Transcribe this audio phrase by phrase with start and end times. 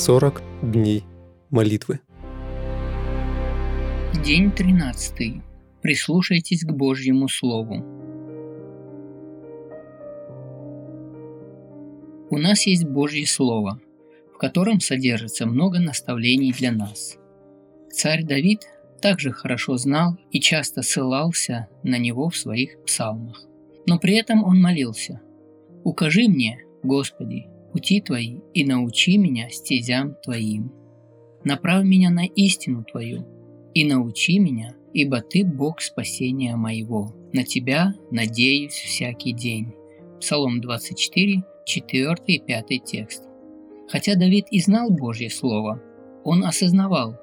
[0.00, 1.04] 40 дней
[1.50, 2.00] молитвы.
[4.24, 5.42] День 13.
[5.82, 7.84] Прислушайтесь к Божьему Слову.
[12.30, 13.78] У нас есть Божье Слово,
[14.34, 17.18] в котором содержится много наставлений для нас.
[17.92, 18.62] Царь Давид
[19.02, 23.44] также хорошо знал и часто ссылался на него в своих псалмах.
[23.86, 25.20] Но при этом он молился
[25.84, 30.72] «Укажи мне, Господи, пути Твои и научи меня стезям Твоим.
[31.44, 33.26] Направь меня на истину Твою
[33.74, 37.14] и научи меня, ибо Ты Бог спасения моего.
[37.32, 39.72] На Тебя надеюсь всякий день».
[40.20, 43.22] Псалом 24, 4 и 5 текст.
[43.88, 45.82] Хотя Давид и знал Божье Слово,
[46.24, 47.16] он осознавал,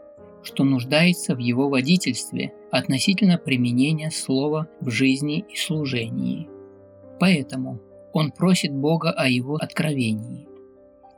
[0.43, 6.47] что нуждается в его водительстве относительно применения слова в жизни и служении.
[7.19, 7.79] Поэтому
[8.13, 10.46] он просит Бога о его откровении.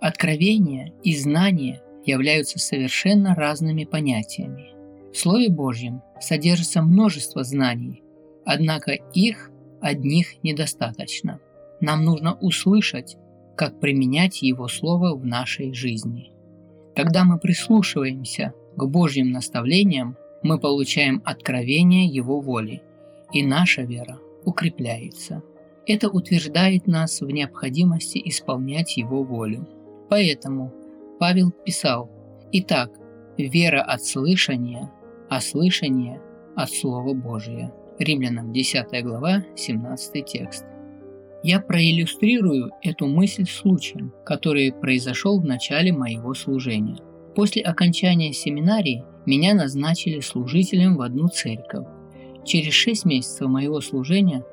[0.01, 4.69] Откровение и знание являются совершенно разными понятиями.
[5.11, 8.01] В Слове Божьем содержится множество знаний,
[8.45, 11.39] однако их одних недостаточно.
[11.81, 13.17] Нам нужно услышать,
[13.57, 16.31] как применять Его Слово в нашей жизни.
[16.95, 22.81] Когда мы прислушиваемся к Божьим наставлениям, мы получаем откровение Его воли,
[23.33, 25.43] и наша вера укрепляется.
[25.85, 29.67] Это утверждает нас в необходимости исполнять Его волю.
[30.09, 30.73] Поэтому
[31.19, 32.09] Павел писал,
[32.51, 32.91] «Итак,
[33.37, 34.91] вера от слышания,
[35.29, 36.21] а слышание
[36.55, 37.73] от Слова Божия».
[37.99, 40.65] Римлянам 10 глава, 17 текст.
[41.43, 46.97] Я проиллюстрирую эту мысль случаем, который произошел в начале моего служения.
[47.35, 51.87] После окончания семинарии меня назначили служителем в одну церковь.
[52.45, 54.43] Через шесть месяцев моего служения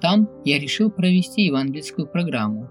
[0.00, 2.68] там я решил провести евангельскую программу.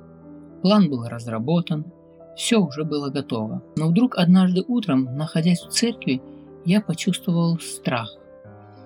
[0.61, 1.85] План был разработан,
[2.35, 3.63] все уже было готово.
[3.75, 6.21] Но вдруг однажды утром, находясь в церкви,
[6.65, 8.15] я почувствовал страх.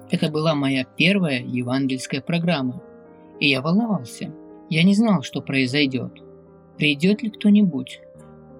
[0.09, 2.81] Это была моя первая евангельская программа,
[3.39, 4.33] и я волновался.
[4.69, 6.11] Я не знал, что произойдет.
[6.77, 8.01] Придет ли кто-нибудь?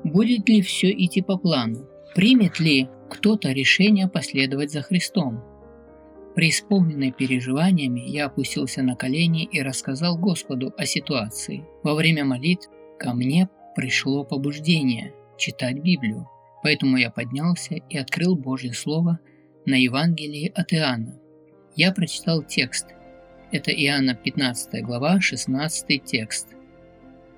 [0.04, 1.86] Будет ли все идти по плану?
[2.16, 5.42] Примет ли кто-то решение последовать за Христом?
[6.36, 11.66] Преисполненный переживаниями, я опустился на колени и рассказал Господу о ситуации.
[11.84, 12.70] Во время молитв
[13.00, 16.28] ко мне пришло побуждение читать Библию,
[16.64, 19.20] поэтому я поднялся и открыл Божье Слово
[19.68, 21.20] на Евангелии от Иоанна.
[21.76, 22.88] Я прочитал текст.
[23.52, 26.48] Это Иоанна 15 глава, 16 текст.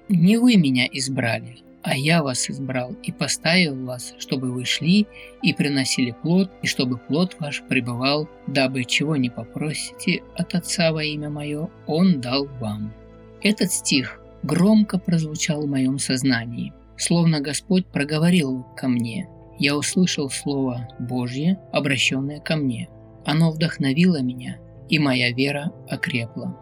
[0.08, 5.08] «Не вы меня избрали, а я вас избрал и поставил вас, чтобы вы шли
[5.44, 11.04] и приносили плод, и чтобы плод ваш пребывал, дабы чего не попросите от Отца во
[11.04, 12.94] имя Мое, Он дал вам».
[13.42, 19.28] Этот стих громко прозвучал в моем сознании, словно Господь проговорил ко мне.
[19.58, 22.90] Я услышал Слово Божье, обращенное ко мне.
[23.26, 24.58] Оно вдохновило меня,
[24.88, 26.58] и моя вера окрепла.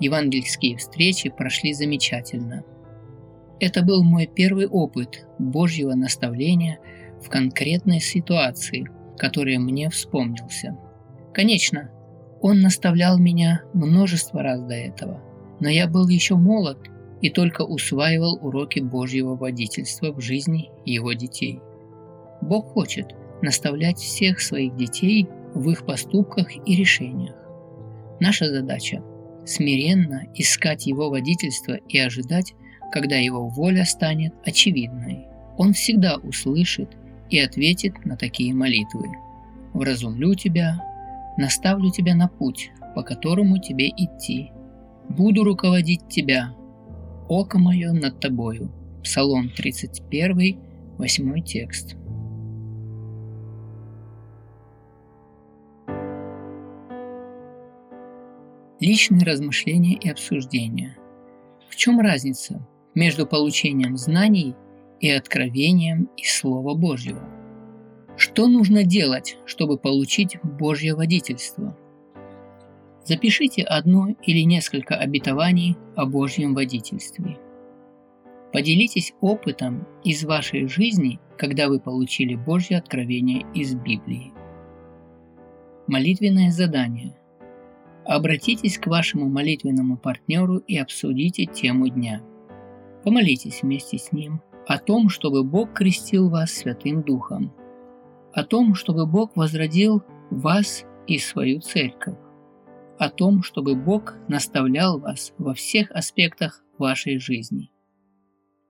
[0.00, 2.64] Евангельские встречи прошли замечательно–
[3.60, 6.78] это был мой первый опыт Божьего наставления
[7.22, 10.78] в конкретной ситуации, который мне вспомнился.
[11.34, 11.90] Конечно,
[12.40, 15.20] он наставлял меня множество раз до этого,
[15.60, 16.78] но я был еще молод
[17.20, 21.60] и только усваивал уроки Божьего водительства в жизни его детей.
[22.40, 27.36] Бог хочет наставлять всех своих детей в их поступках и решениях.
[28.20, 29.02] Наша задача–
[29.46, 32.54] смиренно искать Его водительство и ожидать,
[32.92, 35.26] когда его воля станет очевидной.
[35.56, 36.90] Он всегда услышит
[37.30, 39.08] и ответит на такие молитвы.
[39.72, 40.82] «Вразумлю тебя,
[41.36, 44.50] наставлю тебя на путь, по которому тебе идти.
[45.08, 46.54] Буду руководить тебя,
[47.30, 48.70] око мое над тобою».
[49.02, 50.58] Псалом 31,
[50.98, 51.96] 8 текст.
[58.80, 60.96] Личные размышления и обсуждения.
[61.68, 64.54] В чем разница между получением знаний
[64.98, 67.22] и откровением из Слова Божьего.
[68.16, 71.76] Что нужно делать, чтобы получить Божье водительство?
[73.04, 77.38] Запишите одно или несколько обетований о Божьем водительстве.
[78.52, 84.32] Поделитесь опытом из вашей жизни, когда вы получили Божье откровение из Библии.
[85.86, 87.16] Молитвенное задание.
[88.04, 92.22] Обратитесь к вашему молитвенному партнеру и обсудите тему дня–
[93.02, 97.52] Помолитесь вместе с Ним о том, чтобы Бог крестил вас Святым Духом,
[98.32, 102.18] о том, чтобы Бог возродил вас и свою церковь,
[103.00, 107.70] о том, чтобы Бог наставлял вас во всех аспектах вашей жизни,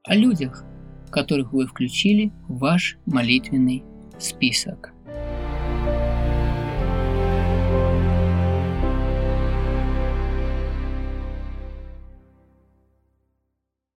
[0.04, 0.64] о людях,
[1.10, 3.82] которых вы включили в ваш молитвенный
[4.20, 4.94] список.